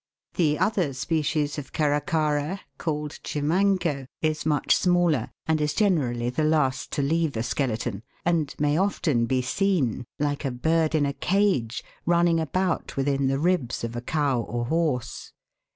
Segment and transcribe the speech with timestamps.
[0.33, 6.91] The other species of Caracara, called Chimango, is much smaller, and is generally the last
[6.93, 11.83] to leave a skeleton, and may often be seen, like a bird in a cage,
[12.07, 15.33] running about within the ribs of a cow or horse.